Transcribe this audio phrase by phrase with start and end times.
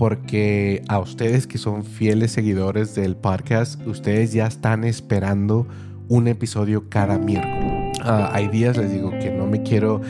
[0.00, 5.66] porque a ustedes que son fieles seguidores del podcast, ustedes ya están esperando
[6.08, 7.98] un episodio cada miércoles.
[8.02, 10.00] Ah, hay días, les digo, que no me quiero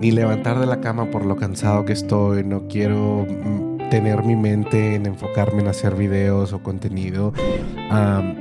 [0.00, 4.34] ni levantar de la cama por lo cansado que estoy, no quiero mm, tener mi
[4.34, 7.32] mente en enfocarme en hacer videos o contenido.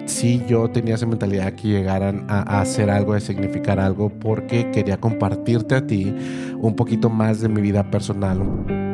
[0.07, 4.71] Si sí, yo tenía esa mentalidad que llegaran a, hacer algo, a significar algo, porque
[4.71, 6.11] quería compartirte a ti
[6.57, 8.88] un poquito más de mi vida personal.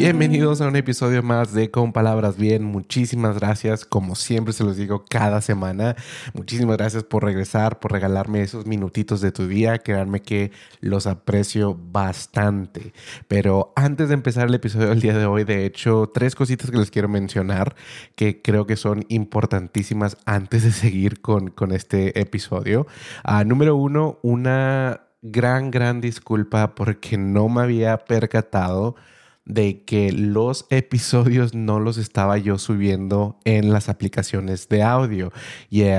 [0.00, 2.64] Bienvenidos a un episodio más de Con Palabras Bien.
[2.64, 5.94] Muchísimas gracias, como siempre se los digo cada semana.
[6.32, 9.76] Muchísimas gracias por regresar, por regalarme esos minutitos de tu día.
[9.76, 12.94] Créanme que los aprecio bastante.
[13.28, 16.78] Pero antes de empezar el episodio del día de hoy, de hecho, tres cositas que
[16.78, 17.76] les quiero mencionar
[18.14, 22.86] que creo que son importantísimas antes de seguir con, con este episodio.
[23.22, 28.96] Ah, número uno, una gran, gran disculpa porque no me había percatado
[29.52, 35.32] de que los episodios no los estaba yo subiendo en las aplicaciones de audio,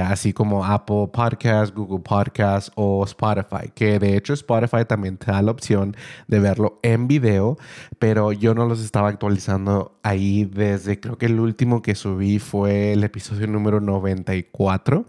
[0.06, 5.42] así como Apple Podcast, Google Podcast o Spotify, que de hecho Spotify también te da
[5.42, 5.96] la opción
[6.28, 7.58] de verlo en video,
[8.00, 12.94] pero yo no los estaba actualizando ahí desde creo que el último que subí fue
[12.94, 15.06] el episodio número 94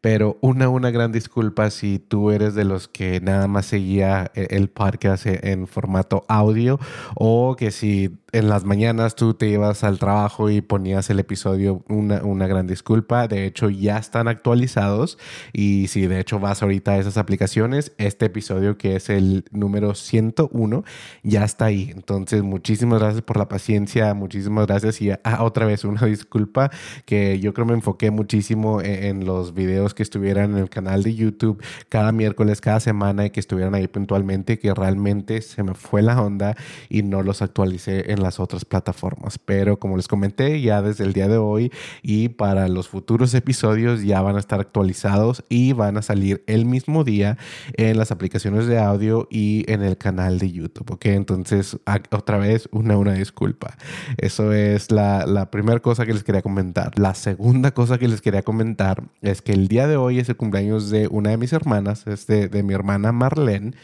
[0.00, 4.48] pero una, una gran disculpa si tú eres de los que nada más seguía eh,
[4.50, 6.78] el podcast e, en formato audio
[7.14, 11.82] o que si en las mañanas tú te ibas al trabajo y ponías el episodio,
[11.88, 13.28] una, una, gran disculpa.
[13.28, 15.18] De hecho, ya están actualizados.
[15.54, 19.94] Y si de hecho vas ahorita a esas aplicaciones, este episodio que es el número
[19.94, 20.84] 101
[21.22, 21.90] ya está ahí.
[21.94, 24.12] Entonces, muchísimas gracias por la paciencia.
[24.12, 25.00] Muchísimas gracias.
[25.00, 26.70] Y ah, otra vez una disculpa
[27.06, 31.02] que yo creo me enfoqué muchísimo en, en los videos que estuvieran en el canal
[31.02, 35.74] de YouTube cada miércoles, cada semana y que estuvieran ahí puntualmente, que realmente se me
[35.74, 36.54] fue la onda
[36.90, 39.38] y no los actualicé en las otras plataformas.
[39.38, 44.02] Pero como les comenté, ya desde el día de hoy y para los futuros episodios
[44.02, 47.38] ya van a estar actualizados y van a salir el mismo día
[47.74, 50.90] en las aplicaciones de audio y en el canal de YouTube.
[50.90, 51.78] Ok, entonces
[52.10, 53.76] otra vez una, una disculpa.
[54.18, 56.98] Eso es la, la primera cosa que les quería comentar.
[56.98, 60.36] La segunda cosa que les quería comentar es que el día de hoy es el
[60.36, 63.74] cumpleaños de una de mis hermanas, es de, de mi hermana Marlene,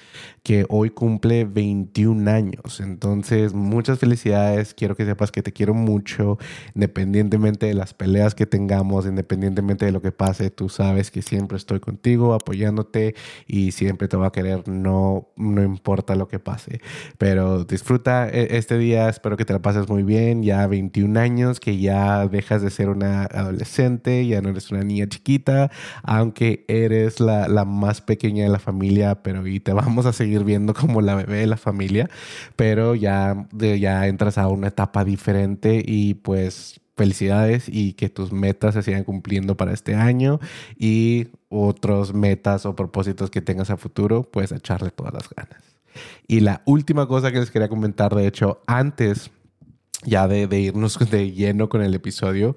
[0.43, 2.81] que hoy cumple 21 años.
[2.81, 4.22] Entonces, muchas felicidades.
[4.77, 6.39] Quiero que sepas que te quiero mucho,
[6.75, 10.51] independientemente de las peleas que tengamos, independientemente de lo que pase.
[10.51, 13.15] Tú sabes que siempre estoy contigo, apoyándote
[13.47, 16.81] y siempre te voy a querer, no, no importa lo que pase.
[17.19, 20.43] Pero disfruta e, este día, espero que te la pases muy bien.
[20.43, 25.07] Ya 21 años, que ya dejas de ser una adolescente, ya no eres una niña
[25.09, 25.71] chiquita,
[26.03, 30.45] aunque eres la, la más pequeña de la familia, pero y te vamos a seguir
[30.45, 32.09] viendo como la bebé de la familia,
[32.57, 38.75] pero ya, ya entras a una etapa diferente y pues felicidades y que tus metas
[38.75, 40.39] se sigan cumpliendo para este año
[40.79, 45.63] y otros metas o propósitos que tengas a futuro, pues echarle todas las ganas.
[46.27, 49.31] Y la última cosa que les quería comentar, de hecho, antes
[50.05, 52.57] ya de, irnos de lleno con el episodio,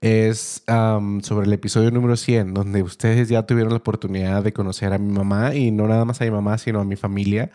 [0.00, 4.98] es sobre el episodio número 100, donde ustedes ya tuvieron la oportunidad de conocer a
[4.98, 7.52] mi mamá y no nada más a mi mamá, sino a mi familia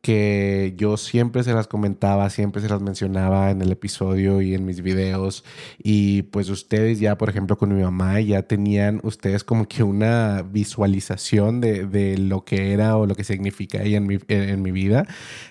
[0.00, 4.64] que yo siempre se las comentaba, siempre se las mencionaba en el episodio y en
[4.64, 5.44] mis videos.
[5.82, 10.42] Y pues ustedes ya, por ejemplo, con mi mamá, ya tenían ustedes como que una
[10.42, 14.70] visualización de, de lo que era o lo que significa ella en mi, en, mi,
[14.70, 15.06] vida,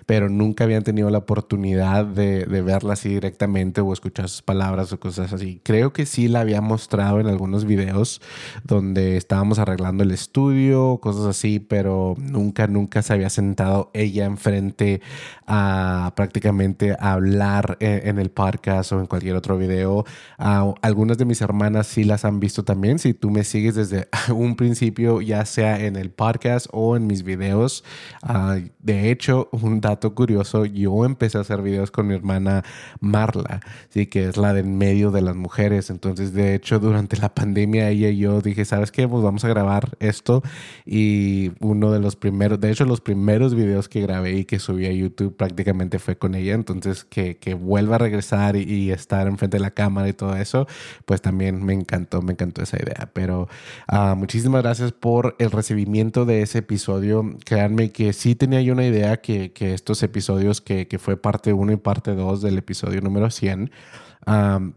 [0.05, 4.93] pero nunca habían tenido la oportunidad de, de, verla así directamente o escuchar sus palabras
[4.93, 5.59] o cosas así.
[5.63, 8.21] Creo que sí la había mostrado en algunos videos
[8.63, 14.36] donde estábamos arreglando el estudio, cosas así, pero nunca, nunca se había sentado ella en
[14.37, 15.01] frente
[15.45, 20.05] a prácticamente hablar en, el podcast o en cualquier otro video.
[20.37, 22.99] algunas de mis hermanas sí las han visto también.
[22.99, 27.23] Si tú me sigues desde un principio, ya sea en el podcast o en mis
[27.23, 27.83] videos.
[28.21, 32.63] Ah, de hecho, un dato curioso, yo empecé a hacer videos con mi hermana
[32.99, 34.07] Marla, ¿sí?
[34.07, 35.89] que es la del medio de las mujeres.
[35.89, 39.07] Entonces, de hecho, durante la pandemia, ella y yo dije, ¿sabes qué?
[39.07, 40.43] Pues vamos a grabar esto.
[40.85, 44.85] Y uno de los primeros, de hecho, los primeros videos que grabé y que subí
[44.85, 46.53] a YouTube prácticamente fue con ella.
[46.53, 50.67] Entonces, que, que vuelva a regresar y, estar enfrente de la cámara y todo eso,
[51.05, 53.09] pues también me encantó, me encantó esa idea.
[53.13, 53.49] Pero
[53.91, 57.37] uh, muchísimas gracias por el recibimiento de ese episodio.
[57.45, 61.53] Créanme que sí tenía yo una idea que, que estos episodios, que, que fue parte
[61.53, 63.71] 1 y parte 2 del episodio número 100,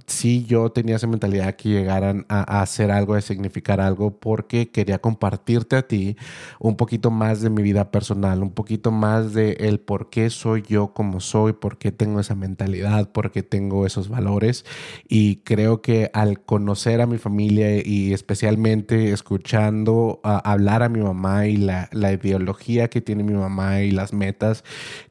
[0.06, 5.00] sí yo tenía esa mentalidad que llegaran a, hacer algo, a significar algo, porque quería
[5.00, 6.16] compartirte a ti
[6.60, 10.62] un poquito más de mi vida personal, un poquito más de el por qué soy
[10.68, 14.64] yo como soy, por qué tengo esa mentalidad, por qué tengo esos valores.
[15.08, 21.48] Y creo que al conocer a mi familia y especialmente escuchando hablar a mi mamá
[21.48, 24.62] y la, la ideología que tiene mi mamá y las metas,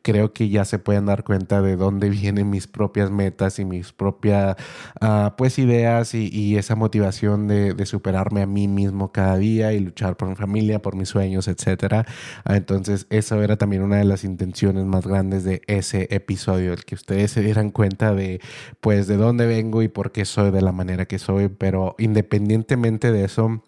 [0.01, 3.91] creo que ya se pueden dar cuenta de dónde vienen mis propias metas y mis
[3.91, 9.79] propias ah, pues ideas y, esa motivación de, superarme a mí mismo cada día y
[9.79, 12.05] luchar por mi familia, por mis sueños, etcétera.
[12.45, 16.85] Ah, entonces, eso era también una de las intenciones más grandes de ese episodio, el
[16.85, 18.39] que ustedes se dieran cuenta de
[18.81, 23.11] pues de dónde vengo y por qué soy de la manera que soy, pero independientemente
[23.11, 23.63] de eso,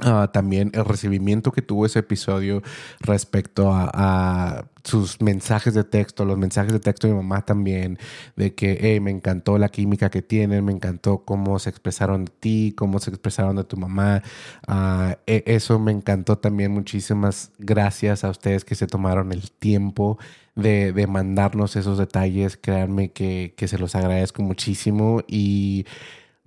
[0.00, 2.62] Ah, también el recibimiento que tuvo ese episodio
[3.00, 7.98] respecto a, sus mensajes de texto, los mensajes de texto de mi mamá también,
[8.36, 12.74] de que me encantó la química que tienen, me encantó cómo se expresaron de ti,
[12.76, 14.22] cómo se expresaron de tu mamá.
[14.66, 16.72] Ah, e, eso me encantó también.
[16.72, 20.18] Muchísimas gracias a ustedes que se tomaron el tiempo
[20.54, 22.56] de, de mandarnos esos detalles.
[22.56, 25.84] Créanme que, que se los agradezco muchísimo y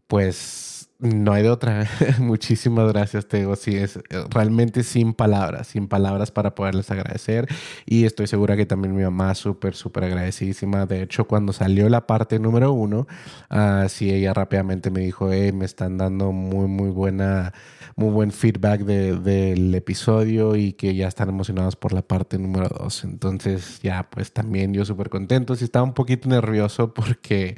[0.08, 1.88] pues no hay de otra.
[2.20, 3.56] Muchísimas gracias, Tego.
[3.56, 7.48] Sí, es eh, realmente sin palabras, sin palabras para poderles agradecer.
[7.86, 10.86] Y estoy segura que también mi mamá súper, súper agradecidísima.
[10.86, 13.08] De hecho, cuando salió la parte número uno,
[13.50, 17.52] uh, sí, ella rápidamente me dijo, hey, me están dando muy, muy buena
[17.96, 23.04] muy buen feedback del episodio y que ya están emocionados por la parte número dos.
[23.04, 25.56] Entonces ya pues también yo súper contento.
[25.56, 27.56] Sí estaba un poquito nervioso porque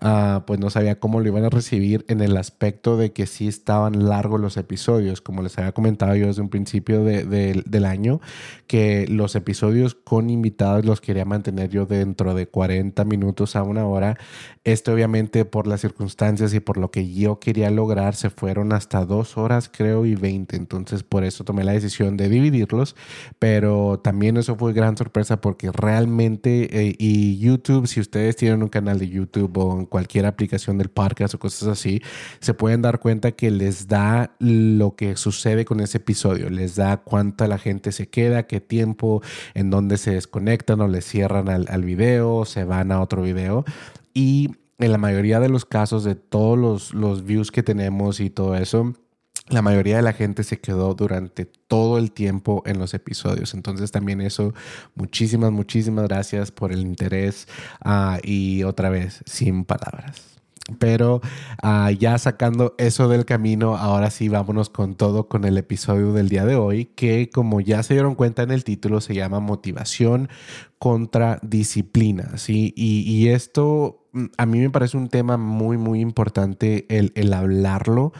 [0.00, 3.48] ah, pues no sabía cómo lo iban a recibir en el aspecto de que sí
[3.48, 5.20] estaban largos los episodios.
[5.20, 8.20] Como les había comentado yo desde un principio del año,
[8.66, 13.86] que los episodios con invitados los quería mantener yo dentro de 40 minutos a una
[13.86, 14.18] hora.
[14.64, 19.04] Esto obviamente por las circunstancias y por lo que yo quería lograr se fueron hasta
[19.04, 20.56] dos horas creo, y 20.
[20.56, 22.94] Entonces, por eso tomé la decisión de dividirlos.
[23.38, 28.68] Pero también eso fue gran sorpresa porque realmente, eh, y YouTube, si ustedes tienen un
[28.68, 32.02] canal de YouTube o en cualquier aplicación del podcast o cosas así,
[32.40, 36.50] se pueden dar cuenta que les da lo que sucede con ese episodio.
[36.50, 39.22] Les da cuánta la gente se queda, qué tiempo,
[39.54, 43.64] en dónde se desconectan o le cierran al, al video, se van a otro video.
[44.14, 44.50] Y
[44.84, 48.56] en la mayoría de los casos de todos los, los views que tenemos y todo
[48.56, 48.92] eso,
[49.52, 53.54] la mayoría de la gente se quedó durante todo el tiempo en los episodios.
[53.54, 54.54] Entonces también eso,
[54.94, 57.48] muchísimas, muchísimas gracias por el interés
[57.84, 60.22] ah, y otra vez, sin palabras.
[60.78, 61.20] Pero
[61.62, 66.28] ah, ya sacando eso del camino, ahora sí vámonos con todo con el episodio del
[66.28, 70.28] día de hoy, que como ya se dieron cuenta en el título, se llama Motivación
[70.78, 72.38] contra Disciplina.
[72.38, 72.72] ¿sí?
[72.76, 74.01] y esto Mm,
[74.36, 78.12] a mí me parece un tema muy, muy importante el, el, hablarlo,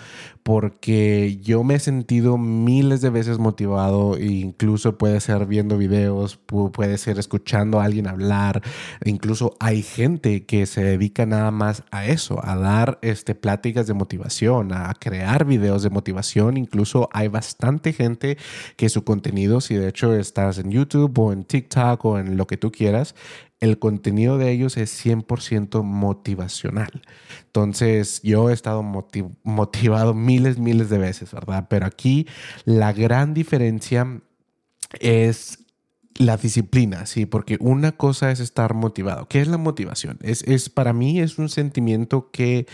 [0.43, 6.39] porque yo me he sentido miles de veces motivado, e incluso puede ser viendo videos,
[6.73, 8.63] puede ser escuchando a alguien hablar,
[9.05, 13.95] incluso hay gente que se dedica nada más a eso, a dar este, pláticas de
[13.95, 18.39] motivación, a crear videos de motivación, incluso hay bastante gente
[18.77, 22.47] que su contenido, si de hecho estás en YouTube o en TikTok o en lo
[22.47, 23.15] que tú quieras,
[23.63, 27.03] el contenido de ellos es 100% motivacional.
[27.47, 31.69] Entonces, yo he estado motivado miles, miles de veces, ¿verdad?
[31.71, 32.27] Pero aquí
[32.65, 34.21] la gran diferencia
[34.99, 35.62] es
[36.19, 39.27] la disciplina, sí, porque una cosa es estar motivado.
[39.29, 40.19] ¿Qué es la motivación?
[40.23, 42.67] Es, es, para mí es un sentimiento que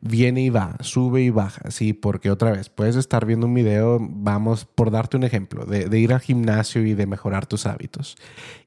[0.00, 3.98] viene y va, sube y baja, sí, porque otra vez puedes estar viendo un video,
[4.00, 8.16] vamos por darte un ejemplo, de, ir al gimnasio y de mejorar tus hábitos.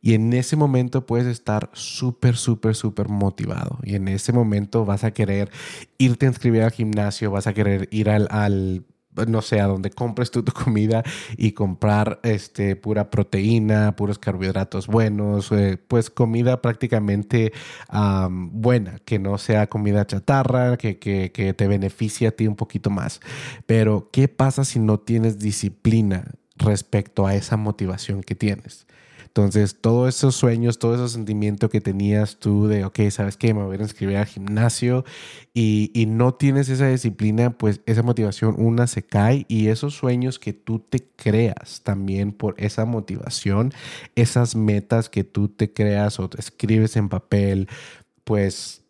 [0.02, 3.80] Y en ese momento puedes estar súper, súper, súper motivado.
[3.84, 5.50] Y en ese momento vas a querer
[5.98, 8.86] irte a inscribir al gimnasio, vas a querer ir al
[9.28, 11.04] no sé, a donde compres tú tu comida
[11.38, 17.54] y comprar este, pura proteína, puros carbohidratos buenos, eh, pues comida prácticamente
[18.30, 22.90] buena, que no sea comida chatarra, que, que, que te beneficie a ti un poquito
[22.90, 23.20] más.
[23.66, 28.88] Pero, ¿qué pasa si no tienes disciplina respecto a esa motivación que tienes?
[29.36, 33.56] Entonces, todos esos sueños, todo ese sentimiento que tenías tú de, ok, ¿sabes qué?
[33.56, 35.06] Me voy a inscribir al gimnasio
[35.56, 40.38] y, y, no tienes esa disciplina, pues esa motivación, una, se cae y esos sueños
[40.38, 43.74] que tú te creas también por esa motivación,
[44.14, 47.70] esas metas que tú te creas o te escribes en papel,
[48.24, 48.84] pues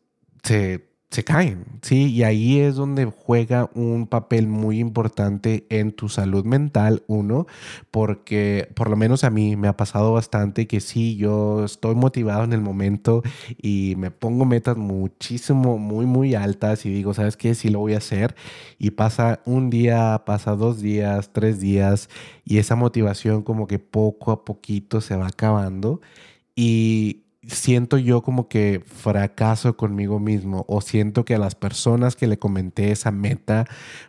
[0.43, 2.12] se se caen, ¿sí?
[2.12, 7.46] Y ahí es donde juega un papel muy importante en tu salud mental, uno,
[7.91, 12.43] porque por lo menos a mí me ha pasado bastante que sí, yo estoy motivado
[12.43, 13.22] en el momento
[13.62, 17.53] y me pongo metas muchísimo, muy, muy altas y digo, ¿sabes qué?
[17.53, 18.36] Sí lo voy a hacer.
[18.79, 22.10] Y pasa un día, pasa dos días, tres días
[22.43, 26.01] y esa motivación como que poco a poquito se va acabando.
[26.55, 32.27] Y, siento yo como que fracaso conmigo mismo o siento que a las personas que
[32.27, 33.65] le comenté esa meta,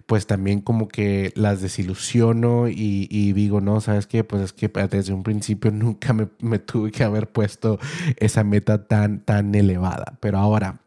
[0.06, 4.24] pues también como que las desilusiono y, digo, no, ¿sabes qué?
[4.24, 7.78] Pues es que desde un principio nunca me, tuve que haber puesto
[8.16, 10.16] esa meta tan, tan elevada.
[10.20, 10.80] Pero ahora,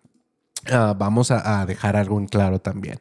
[0.71, 2.99] ah, vamos a, a, dejar algo en claro también.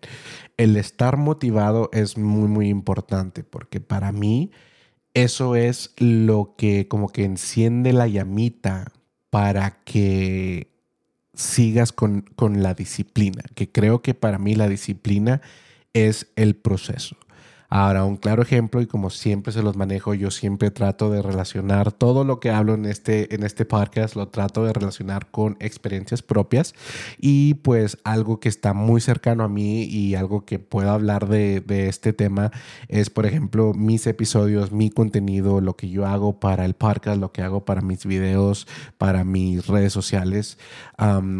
[0.56, 4.50] El estar motivado es muy, muy importante porque para mí
[5.14, 8.92] eso es lo que como que enciende la llamita
[9.30, 10.70] para que
[11.34, 15.42] sigas con, con, la disciplina, que creo que para mí la disciplina
[15.92, 17.16] es el proceso.
[17.68, 21.92] Ahora, un claro ejemplo, y como siempre se los manejo, yo siempre trato de relacionar
[21.92, 26.22] todo lo que hablo en este, en este podcast, lo trato de relacionar con experiencias
[26.22, 26.74] propias
[27.18, 31.64] y pues algo que está muy cercano a mí y algo que puedo hablar de,
[31.88, 32.52] este tema
[32.88, 37.32] es, por ejemplo, mis episodios, mi contenido, lo que yo hago para el podcast, lo
[37.32, 38.66] que hago para mis videos,
[38.98, 40.58] para mis redes sociales.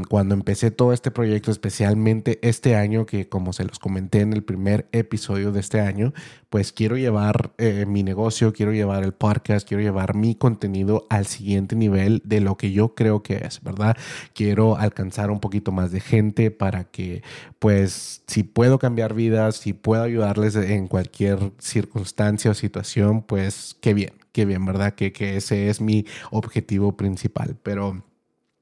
[0.08, 4.42] cuando empecé todo este proyecto, especialmente este año, que como se los comenté en el
[4.42, 6.12] primer episodio de este año,
[6.48, 11.26] pues quiero llevar eh, mi negocio, quiero llevar el podcast, quiero llevar mi contenido al
[11.26, 13.96] siguiente nivel de lo que yo creo que es, ¿verdad?
[14.32, 17.22] Quiero alcanzar un poquito más de gente para que,
[17.58, 23.92] pues, si puedo cambiar vidas, si puedo ayudarles en cualquier circunstancia o situación, pues, qué
[23.94, 24.94] bien, qué bien, ¿verdad?
[24.94, 28.02] Que, que ese es mi objetivo principal, pero...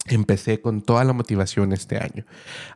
[0.06, 2.26] Empecé con toda la motivación este año.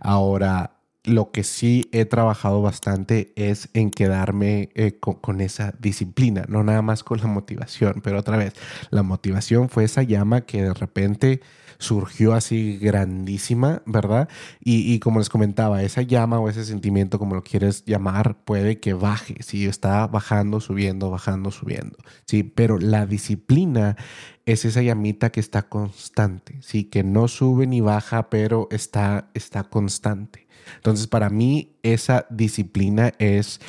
[0.00, 0.77] Ahora,
[1.08, 6.82] lo que sí he trabajado bastante es en quedarme eh, con, esa disciplina, no nada
[6.82, 8.54] más con la motivación, pero otra vez,
[8.90, 11.40] la motivación fue esa llama que de repente
[11.78, 14.28] surgió así grandísima, ¿verdad?
[14.60, 18.94] Y, como les comentaba, esa llama o ese sentimiento, como lo quieres llamar, puede que
[18.94, 21.96] baje, si está bajando, subiendo, bajando, subiendo,
[22.26, 23.96] sí, pero la disciplina
[24.44, 29.64] es esa llamita que está constante, sí, que no sube ni baja, pero está, está
[29.64, 30.47] constante.
[30.76, 33.60] Entonces, para mí, esa disciplina es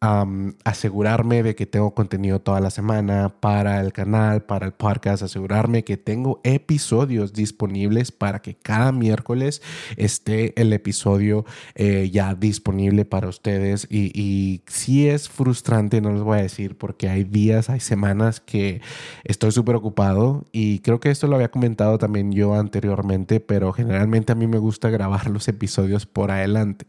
[0.00, 5.84] asegurarme de que tengo contenido toda la semana para el canal, para el podcast, asegurarme
[5.84, 9.62] que tengo episodios disponibles para que cada miércoles
[9.96, 13.86] esté el episodio eh, ya disponible para ustedes.
[13.90, 18.40] Y, y sí es frustrante, no les voy a decir, porque hay días, hay semanas
[18.40, 18.82] que
[19.24, 24.32] estoy súper ocupado y creo que esto lo había comentado también yo anteriormente, pero generalmente
[24.32, 26.86] a mí me gusta grabar los episodios por adelante,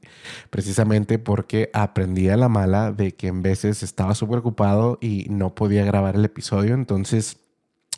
[0.49, 5.55] precisamente porque aprendí a la mala de que en veces estaba súper ocupado y no
[5.55, 7.37] podía grabar el episodio, entonces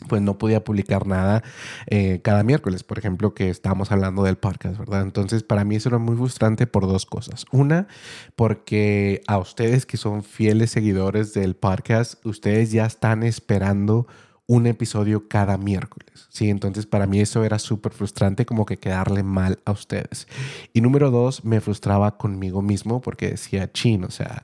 [0.07, 1.43] pues no podía publicar nada
[1.87, 5.01] eh, cada miércoles, por ejemplo, que estábamos hablando del podcast, ¿verdad?
[5.01, 7.45] Entonces, para mí eso era muy frustrante por dos cosas.
[7.51, 7.87] Una,
[8.35, 14.07] porque a ustedes que son fieles seguidores del podcast, ustedes ya están esperando
[14.47, 16.27] un episodio cada miércoles.
[16.29, 20.27] Sí, entonces para mí eso era súper frustrante como que quedarle mal a ustedes.
[20.73, 24.43] Y número dos, me frustraba conmigo mismo porque decía, chin, o sea,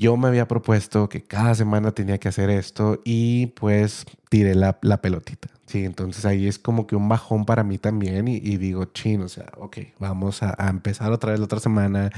[0.00, 4.80] yo me había propuesto que cada semana tenía que hacer esto y pues tiré la,
[4.80, 5.48] pelotita.
[5.66, 9.28] Sí, entonces ahí es como que un bajón para mí también y, digo, chin, o
[9.28, 12.10] sea, ok, vamos a, empezar otra vez la otra semana,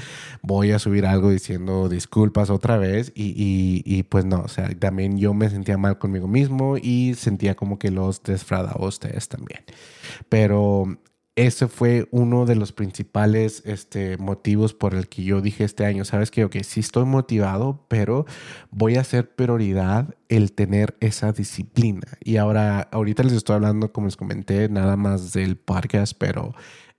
[0.43, 4.69] voy a subir algo diciendo disculpas otra vez y, y, y, pues no, o sea,
[4.79, 9.27] también yo me sentía mal conmigo mismo y sentía como que los desfradaba a ustedes
[9.29, 9.65] también.
[10.29, 10.99] Pero
[11.35, 16.05] ese fue uno de los principales este, motivos por el que yo dije este año,
[16.05, 18.27] sabes que, ok, sí estoy motivado, pero
[18.71, 22.07] voy a hacer prioridad el tener esa disciplina.
[22.23, 26.55] Y ahora, ahorita les estoy hablando, como les comenté, nada más del podcast, pero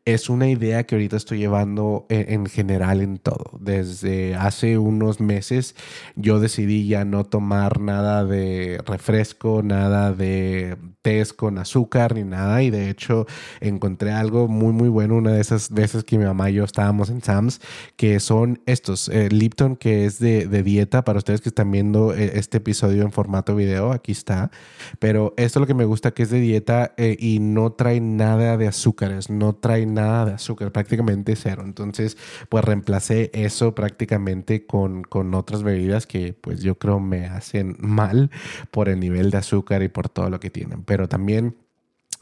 [0.05, 3.51] es una idea que ahorita estoy llevando en, general en todo.
[3.59, 5.75] Desde hace unos meses
[6.15, 12.61] yo decidí ya no tomar nada de refresco, nada de test con azúcar ni nada.
[12.63, 13.25] Y de hecho
[13.61, 17.09] encontré algo muy muy bueno una de esas veces que mi mamá y yo estábamos
[17.09, 17.61] en Sam's,
[17.95, 22.33] que son estos, eh, Lipton, que es de, dieta para ustedes que están viendo eh,
[22.35, 24.51] este episodio en formato video, aquí está.
[24.99, 28.01] Pero esto es lo que me gusta, que es de dieta eh, y no trae
[28.01, 31.63] nada de azúcares, no trae nada de azúcar, prácticamente cero.
[31.65, 32.17] Entonces,
[32.49, 38.31] pues reemplacé eso prácticamente con, con otras bebidas que pues yo creo me hacen mal
[38.71, 40.83] por el nivel de azúcar y por todo lo que tienen.
[40.83, 41.55] Pero también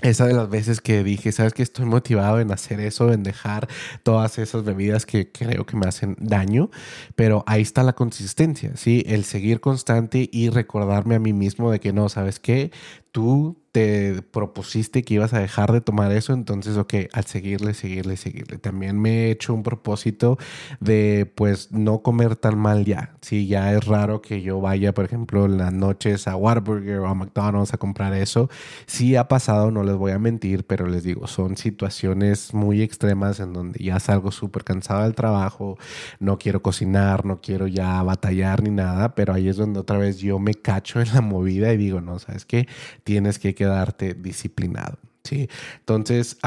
[0.01, 3.68] esa de las veces que dije, sabes que estoy motivado en hacer eso, en dejar
[4.04, 6.72] todas esas bebidas que creo que me hacen daño,
[7.16, 9.04] pero ahí está la consistencia, ¿sí?
[9.06, 12.72] El seguir constante y recordarme a mí mismo de que no, ¿sabes qué?
[13.12, 18.18] Tú te propusiste que ibas a dejar de tomar eso, entonces, ok, al seguirle, seguirle,
[18.18, 18.58] seguirle.
[18.58, 20.38] También me he hecho un propósito
[20.82, 23.15] de, pues, no comer tan mal ya.
[23.22, 27.08] Sí, ya es raro que yo vaya, por ejemplo, en las noches a Whataburger o
[27.08, 28.50] a McDonald's a comprar eso.
[28.88, 33.39] Sí ha pasado, no les voy a mentir, pero les digo, son situaciones muy extremas
[33.39, 35.77] en donde ya salgo súper cansado del trabajo,
[36.20, 40.18] no quiero cocinar, no quiero ya batallar ni nada, pero ahí es donde otra vez
[40.20, 42.68] yo me cacho en la movida y digo, no, ¿sabes qué?
[43.03, 44.98] Tienes que quedarte disciplinado.
[45.24, 46.38] Sí, entonces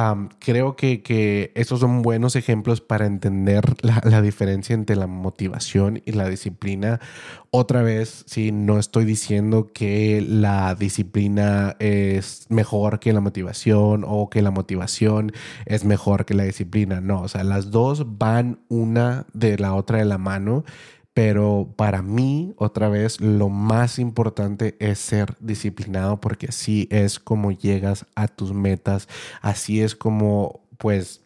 [0.40, 6.28] creo que, esos son buenos ejemplos para entender la, diferencia entre la motivación y la
[6.28, 7.00] disciplina.
[7.50, 14.28] Otra vez, sí, no estoy diciendo que la disciplina es mejor que la motivación o
[14.28, 15.32] que la motivación
[15.66, 17.00] es mejor que la disciplina.
[17.00, 20.64] No, o sea, las dos van una de la otra de la mano
[21.14, 27.52] pero para mí, otra vez, lo más importante es ser disciplinado porque así es como
[27.52, 29.08] llegas a tus metas,
[29.40, 31.23] así es como pues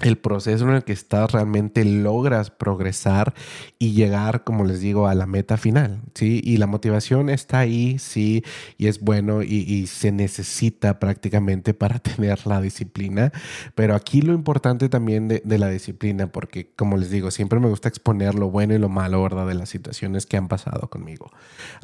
[0.00, 3.34] el proceso en el que estás realmente logras progresar
[3.78, 6.40] y llegar, como les digo, a la meta final, ¿sí?
[6.44, 8.44] Y la motivación está ahí, sí,
[8.78, 13.32] y es bueno y, se necesita prácticamente para tener la disciplina,
[13.74, 17.88] pero aquí lo importante también de, la disciplina, porque como les digo, siempre me gusta
[17.88, 19.46] exponer lo bueno y lo malo, ¿verdad?
[19.46, 21.30] De las situaciones que han pasado conmigo.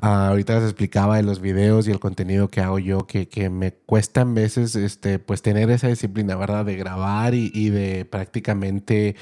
[0.01, 3.51] Ah, ahorita les explicaba de los videos y el contenido que hago yo, que, que
[3.51, 6.65] me cuesta veces, este, pues tener esa disciplina, ¿verdad?
[6.65, 9.17] De grabar y de prácticamente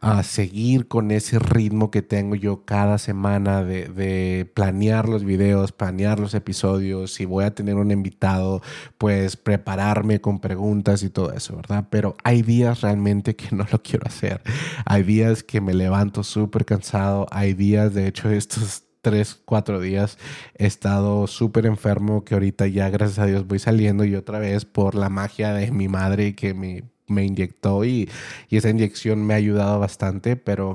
[0.00, 6.18] a seguir con ese ritmo que tengo yo cada semana de, planear los videos, planear
[6.18, 8.62] los episodios, si voy a tener un invitado,
[8.96, 11.86] pues prepararme con preguntas y todo eso, ¿verdad?
[11.90, 14.42] Pero hay días realmente que no lo quiero hacer.
[14.86, 20.18] Hay días que me levanto súper cansado, hay días, de hecho, estos tres, cuatro días
[20.56, 24.64] he estado súper enfermo que ahorita ya gracias a Dios voy saliendo y otra vez
[24.64, 28.08] por la magia de mi madre que me me inyectó y,
[28.50, 30.74] esa inyección me ha ayudado bastante, pero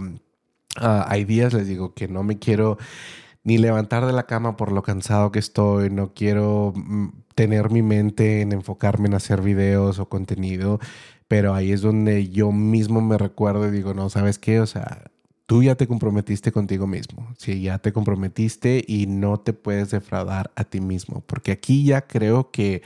[0.78, 2.78] ah, hay días, les digo, que no me quiero
[3.44, 7.82] ni levantar de la cama por lo cansado que estoy, no quiero mm, tener mi
[7.82, 10.80] mente en enfocarme en hacer videos o contenido,
[11.28, 14.60] pero ahí es donde yo mismo me recuerdo y digo, no, ¿sabes qué?
[14.60, 15.04] O sea,
[15.46, 20.52] tú ya te comprometiste contigo mismo, sí, ya te comprometiste y no te puedes defraudar
[20.56, 22.82] a ti mismo, porque aquí ya creo que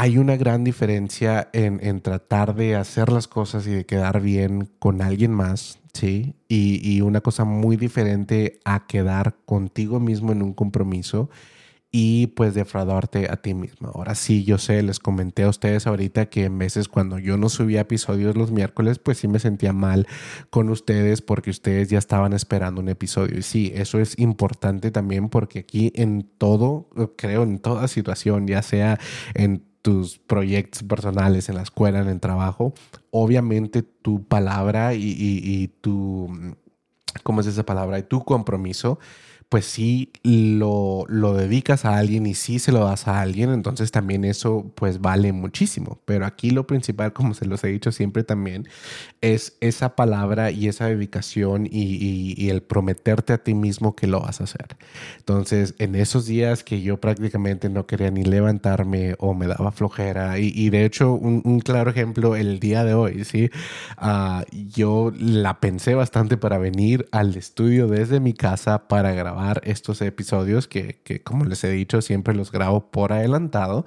[0.00, 5.02] hay una gran diferencia en, tratar de hacer las cosas y de quedar bien con
[5.02, 6.36] alguien más, ¿sí?
[6.48, 11.28] Y, una cosa muy diferente a quedar contigo mismo en un compromiso
[11.92, 13.88] y pues defraudarte a ti mismo.
[13.88, 17.50] Ahora sí, yo sé, les comenté a ustedes ahorita que en veces cuando yo no
[17.50, 20.06] subía episodios los miércoles, pues sí me sentía mal
[20.48, 23.38] con ustedes porque ustedes ya estaban esperando un episodio.
[23.38, 28.62] Y sí, eso es importante también porque aquí en todo, creo, en toda situación, ya
[28.62, 28.98] sea
[29.34, 32.74] en tus proyectos personales en la escuela, en el trabajo,
[33.10, 36.54] obviamente tu palabra y, y, y tu,
[37.22, 37.98] ¿cómo es esa palabra?
[37.98, 38.98] Y tu compromiso
[39.50, 43.90] pues sí lo, lo dedicas a alguien y sí se lo das a alguien, entonces
[43.90, 45.98] también eso pues vale muchísimo.
[46.04, 48.68] Pero aquí lo principal, como se los he dicho siempre también,
[49.20, 54.40] es esa palabra y esa dedicación y, el prometerte a ti mismo que lo vas
[54.40, 54.76] a hacer.
[55.18, 60.38] Entonces, en esos días que yo prácticamente no quería ni levantarme o me daba flojera,
[60.38, 63.50] y, de hecho, un, claro ejemplo, el día de hoy, ¿sí?
[63.96, 70.02] Ah, yo la pensé bastante para venir al estudio desde mi casa para grabar estos
[70.02, 73.84] episodios que, que, como les he dicho, siempre los grabo por adelantado,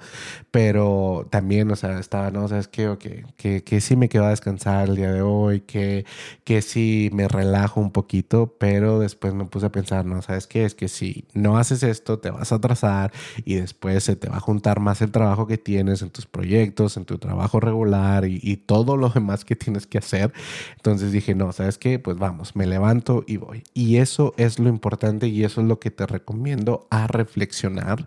[0.50, 4.30] pero también, o sea, estaba, no, sabes qué, okay, que, que sí me quedo a
[4.30, 6.04] descansar el día de hoy, que,
[6.44, 10.64] que sí me relajo un poquito, pero después me puse a pensar, no, sabes qué,
[10.64, 13.12] es que si no haces esto, te vas a atrasar
[13.44, 16.96] y después se te va a juntar más el trabajo que tienes en tus proyectos,
[16.96, 20.32] en tu trabajo regular y, y todo lo demás que tienes que hacer.
[20.76, 23.62] Entonces dije, no, sabes qué, pues vamos, me levanto y voy.
[23.74, 28.06] Y eso es lo importante y eso es lo que te recomiendo a reflexionar,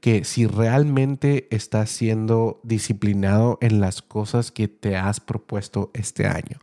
[0.00, 6.58] que si realmente estás siendo disciplinado en las cosas que te has propuesto este año.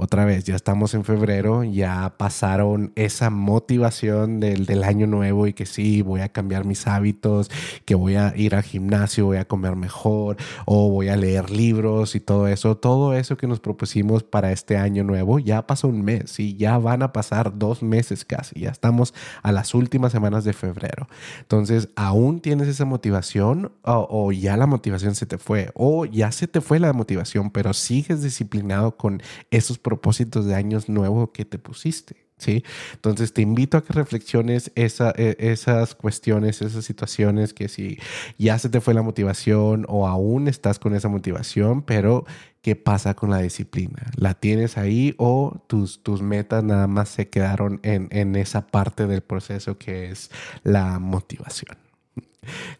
[0.00, 5.52] Otra vez, ya estamos en febrero, ya pasaron esa motivación del, del año nuevo y
[5.52, 7.50] que sí, voy a cambiar mis hábitos,
[7.84, 12.14] que voy a ir al gimnasio, voy a comer mejor o voy a leer libros
[12.14, 12.78] y todo eso.
[12.78, 16.78] Todo eso que nos propusimos para este año nuevo ya pasó un mes y ya
[16.78, 18.60] van a pasar dos meses casi.
[18.60, 21.08] Ya estamos a las últimas semanas de febrero.
[21.40, 25.70] Entonces, ¿aún tienes esa motivación o, o ya la motivación se te fue?
[25.74, 30.88] O ya se te fue la motivación, pero sigues disciplinado con esos propósitos de años
[30.88, 32.14] nuevos que te pusiste.
[32.38, 32.64] ¿sí?
[32.94, 34.86] Entonces te invito a que reflexiones e,
[35.38, 37.98] esas cuestiones, esas situaciones que si
[38.38, 42.24] ya se te fue la motivación o aún estás con esa motivación, pero
[42.62, 44.10] ¿qué pasa con la disciplina?
[44.16, 49.08] ¿La tienes ahí o tus, tus metas nada más se quedaron en, en esa parte
[49.08, 50.30] del proceso que es
[50.62, 51.89] la motivación?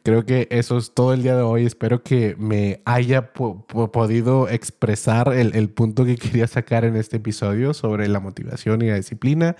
[0.02, 1.66] Creo que eso es todo el día de hoy.
[1.66, 7.74] Espero que me haya podido expresar el, el, punto que quería sacar en este episodio
[7.74, 9.56] sobre la motivación y la disciplina.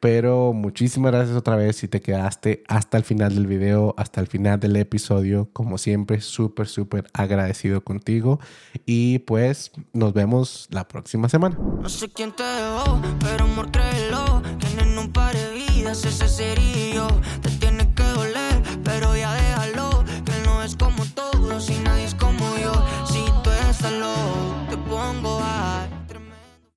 [0.00, 4.26] Pero muchísimas gracias otra vez si te quedaste hasta el final del video, hasta el
[4.26, 5.48] final del episodio.
[5.52, 8.40] Como siempre, súper, súper agradecido contigo.
[8.86, 11.58] Y pues nos vemos la próxima semana.
[11.58, 16.28] No sé quién te dejó, pero amor créelo, que en un par de vidas ese
[16.28, 16.72] sería